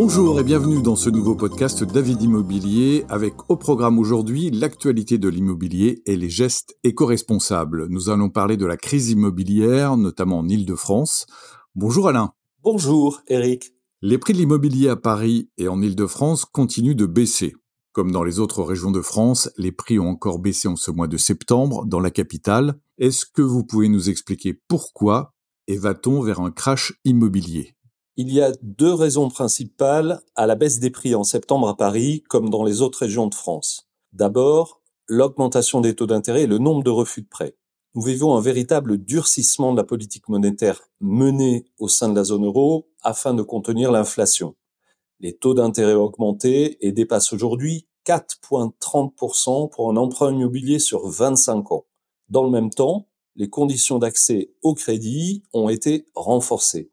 Bonjour 0.00 0.38
et 0.38 0.44
bienvenue 0.44 0.80
dans 0.80 0.94
ce 0.94 1.10
nouveau 1.10 1.34
podcast 1.34 1.82
David 1.82 2.22
Immobilier 2.22 3.04
avec 3.08 3.50
au 3.50 3.56
programme 3.56 3.98
aujourd'hui 3.98 4.48
l'actualité 4.48 5.18
de 5.18 5.28
l'immobilier 5.28 6.02
et 6.06 6.14
les 6.14 6.30
gestes 6.30 6.78
éco-responsables. 6.84 7.88
Nous 7.88 8.08
allons 8.08 8.30
parler 8.30 8.56
de 8.56 8.64
la 8.64 8.76
crise 8.76 9.10
immobilière, 9.10 9.96
notamment 9.96 10.38
en 10.38 10.48
Ile-de-France. 10.48 11.26
Bonjour 11.74 12.06
Alain. 12.06 12.32
Bonjour 12.62 13.22
Eric. 13.26 13.72
Les 14.00 14.18
prix 14.18 14.34
de 14.34 14.38
l'immobilier 14.38 14.88
à 14.88 14.94
Paris 14.94 15.50
et 15.58 15.66
en 15.66 15.82
Ile-de-France 15.82 16.44
continuent 16.44 16.94
de 16.94 17.06
baisser. 17.06 17.56
Comme 17.90 18.12
dans 18.12 18.22
les 18.22 18.38
autres 18.38 18.62
régions 18.62 18.92
de 18.92 19.00
France, 19.00 19.50
les 19.58 19.72
prix 19.72 19.98
ont 19.98 20.10
encore 20.10 20.38
baissé 20.38 20.68
en 20.68 20.76
ce 20.76 20.92
mois 20.92 21.08
de 21.08 21.16
septembre 21.16 21.86
dans 21.86 21.98
la 21.98 22.12
capitale. 22.12 22.78
Est-ce 22.98 23.26
que 23.26 23.42
vous 23.42 23.64
pouvez 23.64 23.88
nous 23.88 24.08
expliquer 24.08 24.62
pourquoi 24.68 25.34
et 25.66 25.76
va-t-on 25.76 26.22
vers 26.22 26.38
un 26.38 26.52
crash 26.52 26.92
immobilier? 27.04 27.74
Il 28.20 28.32
y 28.32 28.42
a 28.42 28.50
deux 28.62 28.92
raisons 28.92 29.28
principales 29.28 30.20
à 30.34 30.48
la 30.48 30.56
baisse 30.56 30.80
des 30.80 30.90
prix 30.90 31.14
en 31.14 31.22
septembre 31.22 31.68
à 31.68 31.76
Paris 31.76 32.24
comme 32.28 32.50
dans 32.50 32.64
les 32.64 32.82
autres 32.82 32.98
régions 32.98 33.28
de 33.28 33.34
France. 33.34 33.88
D'abord, 34.12 34.82
l'augmentation 35.06 35.80
des 35.80 35.94
taux 35.94 36.08
d'intérêt 36.08 36.42
et 36.42 36.46
le 36.48 36.58
nombre 36.58 36.82
de 36.82 36.90
refus 36.90 37.22
de 37.22 37.28
prêts. 37.28 37.54
Nous 37.94 38.02
vivons 38.02 38.36
un 38.36 38.40
véritable 38.40 38.98
durcissement 38.98 39.70
de 39.70 39.76
la 39.76 39.84
politique 39.84 40.28
monétaire 40.28 40.80
menée 41.00 41.66
au 41.78 41.86
sein 41.86 42.08
de 42.08 42.16
la 42.16 42.24
zone 42.24 42.44
euro 42.44 42.88
afin 43.02 43.34
de 43.34 43.42
contenir 43.42 43.92
l'inflation. 43.92 44.56
Les 45.20 45.36
taux 45.36 45.54
d'intérêt 45.54 45.94
ont 45.94 46.06
augmenté 46.06 46.84
et 46.84 46.90
dépassent 46.90 47.32
aujourd'hui 47.32 47.86
4,30% 48.04 49.70
pour 49.70 49.90
un 49.90 49.96
emprunt 49.96 50.32
immobilier 50.32 50.80
sur 50.80 51.06
25 51.06 51.70
ans. 51.70 51.86
Dans 52.30 52.42
le 52.42 52.50
même 52.50 52.70
temps, 52.70 53.06
les 53.36 53.48
conditions 53.48 54.00
d'accès 54.00 54.50
au 54.62 54.74
crédit 54.74 55.44
ont 55.52 55.68
été 55.68 56.06
renforcées. 56.16 56.90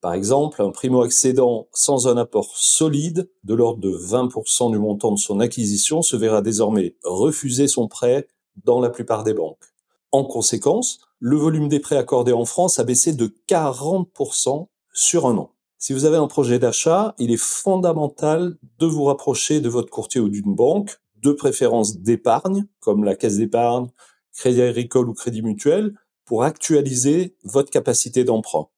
Par 0.00 0.14
exemple, 0.14 0.62
un 0.62 0.70
primo-accédant 0.70 1.68
sans 1.72 2.08
un 2.08 2.16
apport 2.16 2.56
solide 2.56 3.30
de 3.44 3.54
l'ordre 3.54 3.80
de 3.80 3.90
20% 3.90 4.70
du 4.70 4.78
montant 4.78 5.12
de 5.12 5.18
son 5.18 5.40
acquisition 5.40 6.00
se 6.00 6.16
verra 6.16 6.40
désormais 6.40 6.96
refuser 7.04 7.68
son 7.68 7.86
prêt 7.86 8.26
dans 8.64 8.80
la 8.80 8.88
plupart 8.88 9.24
des 9.24 9.34
banques. 9.34 9.74
En 10.10 10.24
conséquence, 10.24 11.00
le 11.18 11.36
volume 11.36 11.68
des 11.68 11.80
prêts 11.80 11.98
accordés 11.98 12.32
en 12.32 12.46
France 12.46 12.78
a 12.78 12.84
baissé 12.84 13.12
de 13.12 13.34
40% 13.48 14.68
sur 14.94 15.26
un 15.26 15.36
an. 15.36 15.52
Si 15.76 15.92
vous 15.92 16.06
avez 16.06 16.16
un 16.16 16.26
projet 16.26 16.58
d'achat, 16.58 17.14
il 17.18 17.30
est 17.30 17.40
fondamental 17.40 18.56
de 18.78 18.86
vous 18.86 19.04
rapprocher 19.04 19.60
de 19.60 19.68
votre 19.68 19.90
courtier 19.90 20.20
ou 20.20 20.30
d'une 20.30 20.54
banque, 20.54 20.98
de 21.16 21.32
préférence 21.32 21.98
d'épargne, 21.98 22.66
comme 22.80 23.04
la 23.04 23.16
caisse 23.16 23.36
d'épargne, 23.36 23.88
Crédit 24.32 24.62
Agricole 24.62 25.08
ou 25.10 25.14
Crédit 25.14 25.42
Mutuel 25.42 25.94
pour 26.24 26.42
actualiser 26.42 27.36
votre 27.44 27.70
capacité 27.70 28.24
d'emprunt. 28.24 28.68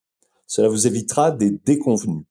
Cela 0.55 0.69
vous 0.69 0.87
évitera 0.87 1.31
des 1.31 1.51
déconvenus. 1.51 2.27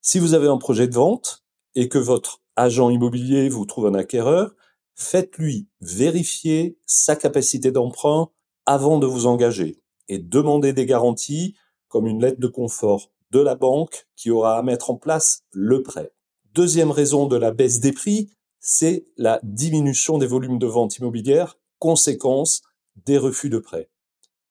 Si 0.00 0.18
vous 0.18 0.32
avez 0.32 0.46
un 0.46 0.56
projet 0.56 0.88
de 0.88 0.94
vente 0.94 1.44
et 1.74 1.90
que 1.90 1.98
votre 1.98 2.40
agent 2.56 2.88
immobilier 2.88 3.50
vous 3.50 3.66
trouve 3.66 3.88
un 3.88 3.94
acquéreur, 3.94 4.54
faites-lui 4.94 5.68
vérifier 5.82 6.78
sa 6.86 7.14
capacité 7.14 7.70
d'emprunt 7.70 8.30
avant 8.64 8.98
de 8.98 9.04
vous 9.06 9.26
engager 9.26 9.82
et 10.08 10.18
demandez 10.18 10.72
des 10.72 10.86
garanties 10.86 11.54
comme 11.88 12.06
une 12.06 12.22
lettre 12.22 12.40
de 12.40 12.46
confort 12.46 13.10
de 13.32 13.40
la 13.40 13.54
banque 13.54 14.08
qui 14.16 14.30
aura 14.30 14.56
à 14.56 14.62
mettre 14.62 14.88
en 14.88 14.96
place 14.96 15.42
le 15.50 15.82
prêt. 15.82 16.10
Deuxième 16.54 16.90
raison 16.90 17.26
de 17.26 17.36
la 17.36 17.50
baisse 17.50 17.80
des 17.80 17.92
prix, 17.92 18.30
c'est 18.60 19.04
la 19.18 19.40
diminution 19.42 20.16
des 20.16 20.26
volumes 20.26 20.58
de 20.58 20.66
vente 20.66 20.96
immobilière 20.96 21.58
conséquence 21.78 22.62
des 23.04 23.18
refus 23.18 23.50
de 23.50 23.58
prêt. 23.58 23.90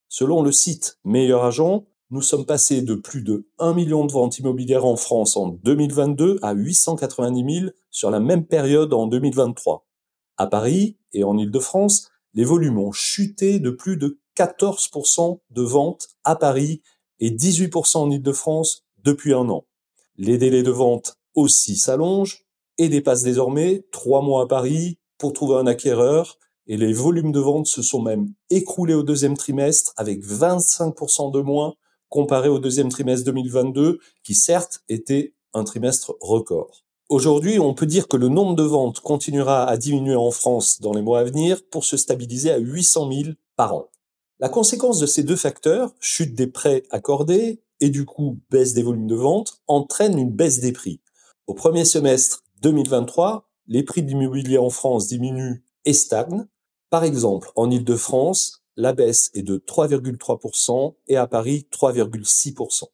Selon 0.07 0.43
le 0.43 0.51
site 0.51 0.99
Meilleur 1.03 1.43
Agent, 1.43 1.87
nous 2.11 2.21
sommes 2.21 2.45
passés 2.45 2.81
de 2.81 2.93
plus 2.93 3.21
de 3.21 3.47
1 3.59 3.73
million 3.73 4.05
de 4.05 4.11
ventes 4.11 4.37
immobilières 4.37 4.85
en 4.85 4.97
France 4.97 5.37
en 5.37 5.47
2022 5.47 6.39
à 6.41 6.51
890 6.51 7.59
000 7.61 7.71
sur 7.89 8.11
la 8.11 8.19
même 8.19 8.45
période 8.45 8.93
en 8.93 9.07
2023. 9.07 9.87
À 10.35 10.47
Paris 10.47 10.97
et 11.13 11.23
en 11.23 11.37
Ile-de-France, 11.37 12.09
les 12.33 12.43
volumes 12.43 12.79
ont 12.79 12.91
chuté 12.91 13.59
de 13.59 13.69
plus 13.69 13.95
de 13.95 14.19
14% 14.35 15.39
de 15.51 15.61
ventes 15.61 16.09
à 16.25 16.35
Paris 16.35 16.81
et 17.21 17.31
18% 17.31 17.97
en 17.99 18.11
Ile-de-France 18.11 18.83
depuis 19.03 19.33
un 19.33 19.47
an. 19.47 19.65
Les 20.17 20.37
délais 20.37 20.63
de 20.63 20.71
vente 20.71 21.17
aussi 21.33 21.77
s'allongent 21.77 22.43
et 22.77 22.89
dépassent 22.89 23.23
désormais 23.23 23.85
trois 23.93 24.21
mois 24.21 24.43
à 24.43 24.47
Paris 24.47 24.99
pour 25.17 25.31
trouver 25.31 25.55
un 25.55 25.67
acquéreur 25.67 26.37
et 26.67 26.75
les 26.75 26.91
volumes 26.91 27.31
de 27.31 27.39
vente 27.39 27.67
se 27.67 27.81
sont 27.81 28.01
même 28.01 28.33
écroulés 28.49 28.95
au 28.95 29.03
deuxième 29.03 29.37
trimestre 29.37 29.93
avec 29.95 30.21
25% 30.25 31.31
de 31.31 31.39
moins 31.39 31.73
comparé 32.11 32.49
au 32.49 32.59
deuxième 32.59 32.89
trimestre 32.89 33.25
2022 33.25 33.99
qui 34.23 34.35
certes 34.35 34.83
était 34.89 35.33
un 35.53 35.63
trimestre 35.63 36.15
record. 36.19 36.83
Aujourd'hui, 37.09 37.57
on 37.57 37.73
peut 37.73 37.85
dire 37.85 38.07
que 38.07 38.17
le 38.17 38.27
nombre 38.27 38.55
de 38.55 38.63
ventes 38.63 38.99
continuera 38.99 39.65
à 39.65 39.77
diminuer 39.77 40.15
en 40.15 40.29
France 40.29 40.81
dans 40.81 40.93
les 40.93 41.01
mois 41.01 41.19
à 41.19 41.23
venir 41.23 41.63
pour 41.71 41.85
se 41.85 41.97
stabiliser 41.97 42.51
à 42.51 42.57
800 42.57 43.11
000 43.11 43.29
par 43.55 43.73
an. 43.75 43.89
La 44.39 44.49
conséquence 44.49 44.99
de 44.99 45.05
ces 45.05 45.23
deux 45.23 45.35
facteurs, 45.35 45.93
chute 45.99 46.35
des 46.35 46.47
prêts 46.47 46.83
accordés 46.91 47.61
et 47.79 47.89
du 47.89 48.05
coup 48.05 48.39
baisse 48.49 48.73
des 48.73 48.83
volumes 48.83 49.07
de 49.07 49.15
vente, 49.15 49.61
entraîne 49.67 50.19
une 50.19 50.31
baisse 50.31 50.59
des 50.59 50.73
prix. 50.73 50.99
Au 51.47 51.53
premier 51.53 51.85
semestre 51.85 52.43
2023, 52.61 53.49
les 53.67 53.83
prix 53.83 54.03
de 54.03 54.09
l'immobilier 54.09 54.57
en 54.57 54.69
France 54.69 55.07
diminuent 55.07 55.63
et 55.85 55.93
stagne. 55.93 56.45
Par 56.89 57.05
exemple, 57.05 57.51
en 57.55 57.71
Ile-de-France, 57.71 58.60
la 58.81 58.93
baisse 58.93 59.29
est 59.35 59.43
de 59.43 59.59
3,3% 59.59 60.95
et 61.07 61.15
à 61.15 61.27
Paris 61.27 61.67
3,6%. 61.71 62.85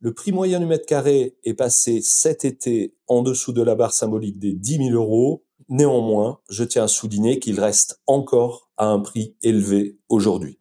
Le 0.00 0.14
prix 0.14 0.32
moyen 0.32 0.60
du 0.60 0.66
mètre 0.66 0.86
carré 0.86 1.36
est 1.44 1.52
passé 1.52 2.00
cet 2.00 2.46
été 2.46 2.96
en 3.06 3.20
dessous 3.20 3.52
de 3.52 3.60
la 3.60 3.74
barre 3.74 3.92
symbolique 3.92 4.38
des 4.38 4.54
10 4.54 4.88
000 4.88 4.90
euros. 4.92 5.44
Néanmoins, 5.68 6.40
je 6.48 6.64
tiens 6.64 6.84
à 6.84 6.88
souligner 6.88 7.38
qu'il 7.38 7.60
reste 7.60 8.00
encore 8.06 8.70
à 8.78 8.86
un 8.86 9.00
prix 9.00 9.36
élevé 9.42 9.98
aujourd'hui. 10.08 10.58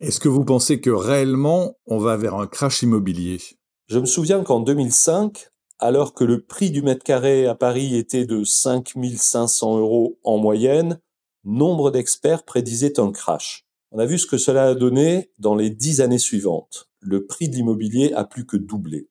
Est-ce 0.00 0.20
que 0.20 0.28
vous 0.28 0.44
pensez 0.44 0.82
que 0.82 0.90
réellement 0.90 1.78
on 1.86 1.96
va 1.96 2.18
vers 2.18 2.34
un 2.34 2.46
crash 2.46 2.82
immobilier? 2.82 3.40
Je 3.86 3.98
me 3.98 4.04
souviens 4.04 4.42
qu'en 4.42 4.60
2005, 4.60 5.48
alors 5.78 6.12
que 6.12 6.24
le 6.24 6.44
prix 6.44 6.70
du 6.70 6.82
mètre 6.82 7.02
carré 7.02 7.46
à 7.46 7.54
Paris 7.54 7.96
était 7.96 8.26
de 8.26 8.44
5500 8.44 9.78
euros 9.78 10.18
en 10.22 10.36
moyenne, 10.36 11.00
nombre 11.46 11.90
d'experts 11.90 12.44
prédisaient 12.44 13.00
un 13.00 13.10
crash. 13.10 13.66
On 13.92 13.98
a 13.98 14.04
vu 14.06 14.18
ce 14.18 14.26
que 14.26 14.36
cela 14.36 14.68
a 14.68 14.74
donné 14.74 15.30
dans 15.38 15.54
les 15.54 15.70
dix 15.70 16.00
années 16.00 16.18
suivantes. 16.18 16.90
Le 17.00 17.26
prix 17.26 17.48
de 17.48 17.54
l'immobilier 17.54 18.12
a 18.12 18.24
plus 18.24 18.44
que 18.44 18.56
doublé. 18.56 19.08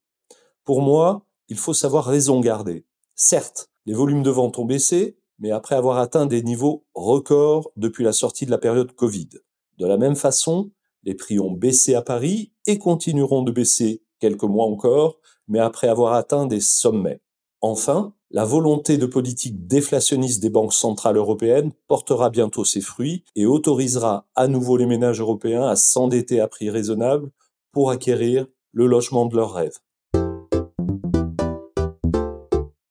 Pour 0.64 0.82
moi, 0.82 1.26
il 1.48 1.58
faut 1.58 1.74
savoir 1.74 2.06
raison 2.06 2.40
garder. 2.40 2.86
Certes, 3.16 3.70
les 3.86 3.94
volumes 3.94 4.24
de 4.24 4.30
vente 4.30 4.60
ont 4.60 4.66
baissé, 4.66 5.18
mais 5.40 5.52
après 5.52 5.76
avoir 5.76 5.98
atteint 5.98 6.28
des 6.28 6.44
niveaux 6.44 6.86
records 6.94 7.72
depuis 7.76 8.04
la 8.04 8.14
sortie 8.14 8.46
de 8.46 8.52
la 8.52 8.58
période 8.58 8.92
Covid. 8.92 9.30
De 9.78 9.88
la 9.88 9.98
même 9.98 10.16
façon, 10.16 10.72
les 11.04 11.16
prix 11.16 11.40
ont 11.40 11.52
baissé 11.52 11.96
à 11.96 12.02
Paris 12.02 12.52
et 12.68 12.78
continueront 12.78 13.44
de 13.44 13.52
baisser 13.52 14.04
quelques 14.20 14.44
mois 14.44 14.66
encore 14.66 15.20
mais 15.48 15.60
après 15.60 15.88
avoir 15.88 16.14
atteint 16.14 16.46
des 16.46 16.60
sommets. 16.60 17.22
Enfin, 17.62 18.14
la 18.36 18.44
volonté 18.44 18.98
de 18.98 19.06
politique 19.06 19.66
déflationniste 19.66 20.42
des 20.42 20.50
banques 20.50 20.74
centrales 20.74 21.16
européennes 21.16 21.72
portera 21.88 22.30
bientôt 22.30 22.66
ses 22.66 22.82
fruits 22.82 23.24
et 23.38 23.46
autorisera 23.46 24.28
à 24.36 24.50
nouveau 24.50 24.76
les 24.76 24.86
ménages 24.86 25.22
européens 25.22 25.66
à 25.66 25.78
s'endetter 25.78 26.42
à 26.42 26.50
prix 26.50 26.70
raisonnable 26.70 27.32
pour 27.72 27.92
acquérir 27.92 28.46
le 28.74 28.88
logement 28.88 29.26
de 29.26 29.38
leurs 29.38 29.54
rêves. 29.54 29.78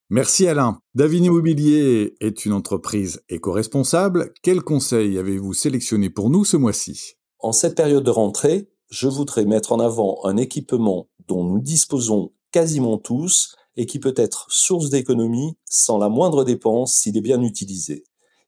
Merci 0.09 0.49
Alain. 0.49 0.79
David 0.95 1.27
Immobilier 1.27 2.15
est 2.21 2.47
une 2.47 2.55
entreprise 2.55 3.23
éco-responsable. 3.29 4.33
Quels 4.43 4.63
conseils 4.63 5.19
avez-vous 5.19 5.53
sélectionné 5.53 6.09
pour 6.09 6.31
nous 6.31 6.47
ce 6.47 6.57
mois-ci? 6.57 7.17
En 7.39 7.53
cette 7.53 7.77
période 7.77 8.05
de 8.05 8.11
rentrée, 8.11 8.71
je 8.89 9.09
voudrais 9.09 9.45
mettre 9.45 9.73
en 9.73 9.81
avant 9.81 10.25
un 10.25 10.39
équipement 10.39 11.11
dont 11.29 11.45
nous 11.45 11.61
disposons 11.61 12.33
quasiment 12.51 12.97
tous, 12.97 13.55
et 13.77 13.87
qui 13.87 13.99
peut 13.99 14.15
être 14.17 14.47
source 14.51 14.91
d'économie 14.91 15.57
sans 15.67 15.99
la 15.99 16.09
moindre 16.09 16.45
dépense 16.45 16.95
s'il 16.95 17.17
est 17.17 17.23
bien 17.23 17.43
utilisé. 17.43 18.05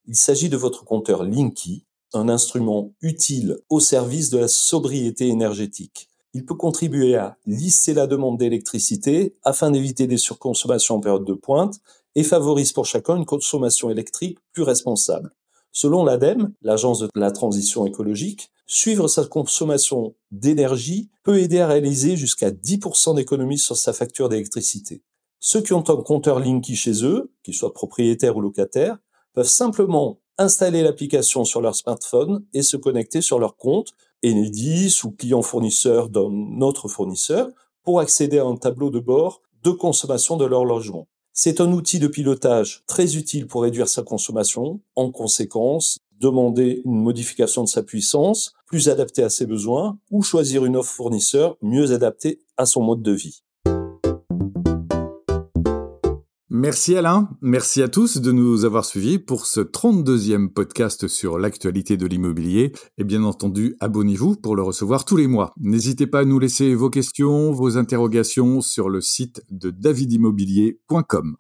Il 0.07 0.17
s'agit 0.17 0.49
de 0.49 0.57
votre 0.57 0.85
compteur 0.85 1.25
Linky, 1.25 1.85
un 2.13 2.29
instrument 2.29 2.93
utile 3.01 3.59
au 3.69 3.81
service 3.81 4.31
de 4.31 4.39
la 4.39 4.49
sobriété 4.49 5.29
énergétique. 5.29 6.09
Il 6.33 6.45
peut 6.45 6.55
contribuer 6.55 7.17
à 7.17 7.37
lisser 7.47 7.95
la 7.95 8.07
demande 8.07 8.39
d'électricité 8.39 9.35
afin 9.43 9.71
d'éviter 9.71 10.07
des 10.07 10.19
surconsommations 10.19 10.97
en 10.97 11.01
période 11.01 11.25
de 11.25 11.35
pointe 11.35 11.81
et 12.15 12.23
favorise 12.23 12.73
pour 12.73 12.87
chacun 12.87 13.17
une 13.17 13.25
consommation 13.25 13.91
électrique 13.91 14.39
plus 14.53 14.63
responsable. 14.63 15.33
Selon 15.73 16.05
l'ADEME, 16.05 16.53
l'Agence 16.63 17.01
de 17.01 17.09
la 17.15 17.31
transition 17.31 17.85
écologique, 17.85 18.51
suivre 18.67 19.09
sa 19.09 19.25
consommation 19.25 20.15
d'énergie 20.31 21.11
peut 21.23 21.39
aider 21.39 21.61
à 21.61 21.67
réaliser 21.67 22.17
jusqu'à 22.17 22.51
10% 22.51 23.17
d'économie 23.17 23.59
sur 23.59 23.77
sa 23.77 23.93
facture 23.93 24.29
d'électricité. 24.29 25.03
Ceux 25.49 25.61
qui 25.61 25.75
ont 25.75 25.89
un 25.89 26.03
compteur 26.03 26.41
Linky 26.41 26.75
chez 26.75 27.05
eux, 27.05 27.31
qu'ils 27.45 27.55
soient 27.55 27.73
propriétaires 27.73 28.37
ou 28.37 28.41
locataires, 28.41 28.99
peuvent 29.33 29.47
simplement 29.47 30.19
installer 30.39 30.83
l'application 30.83 31.45
sur 31.45 31.61
leur 31.61 31.77
smartphone 31.77 32.45
et 32.53 32.63
se 32.63 32.77
connecter 32.77 33.21
sur 33.21 33.39
leur 33.39 33.57
compte 33.57 33.93
Enedis 34.25 35.03
ou 35.05 35.13
client 35.13 35.43
fournisseur 35.43 36.09
d'un 36.09 36.61
autre 36.63 36.89
fournisseur 36.89 37.47
pour 37.85 38.01
accéder 38.01 38.41
à 38.41 38.45
un 38.45 38.57
tableau 38.57 38.91
de 38.91 38.99
bord 38.99 39.41
de 39.63 39.71
consommation 39.71 40.37
de 40.37 40.45
leur 40.45 40.65
logement. 40.65 41.07
C'est 41.33 41.61
un 41.61 41.71
outil 41.71 42.01
de 42.01 42.09
pilotage 42.09 42.83
très 42.89 43.15
utile 43.15 43.47
pour 43.47 43.63
réduire 43.63 43.89
sa 43.89 44.03
consommation. 44.03 44.81
En 44.97 45.13
conséquence, 45.13 45.99
demander 46.19 46.83
une 46.85 47.01
modification 47.01 47.63
de 47.63 47.69
sa 47.69 47.85
puissance, 47.85 48.53
plus 48.67 48.89
adaptée 48.89 49.23
à 49.23 49.31
ses 49.31 49.47
besoins, 49.47 49.97
ou 50.11 50.23
choisir 50.23 50.65
une 50.65 50.75
offre 50.75 50.93
fournisseur 50.93 51.57
mieux 51.63 51.93
adaptée 51.93 52.41
à 52.57 52.67
son 52.67 52.83
mode 52.83 53.03
de 53.03 53.13
vie. 53.13 53.45
Merci 56.59 56.97
Alain, 56.97 57.29
merci 57.43 57.83
à 57.83 57.89
tous 57.89 58.17
de 58.17 58.33
nous 58.33 58.65
avoir 58.65 58.87
suivis 58.87 59.19
pour 59.19 59.45
ce 59.45 59.61
32e 59.61 60.49
podcast 60.49 61.07
sur 61.07 61.39
l'actualité 61.39 61.99
de 61.99 62.07
l'immobilier. 62.07 62.73
Et 62.97 63.05
bien 63.05 63.25
entendu, 63.25 63.77
abonnez-vous 63.79 64.37
pour 64.37 64.57
le 64.57 64.63
recevoir 64.63 65.05
tous 65.05 65.19
les 65.19 65.27
mois. 65.27 65.53
N'hésitez 65.61 66.07
pas 66.07 66.21
à 66.21 66.25
nous 66.25 66.39
laisser 66.39 66.75
vos 66.75 66.89
questions, 66.89 67.53
vos 67.53 67.77
interrogations 67.77 68.63
sur 68.63 68.89
le 68.89 69.03
site 69.03 69.43
de 69.51 69.69
davidimmobilier.com. 69.69 71.37